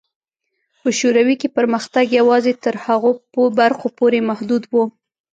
[0.81, 3.11] په شوروي کې پرمختګ یوازې تر هغو
[3.59, 4.73] برخو پورې محدود و.